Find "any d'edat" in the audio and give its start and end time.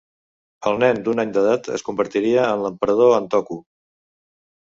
1.23-1.69